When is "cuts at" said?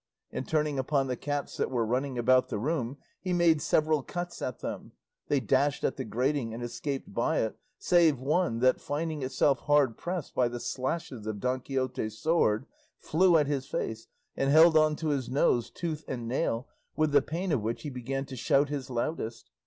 4.01-4.57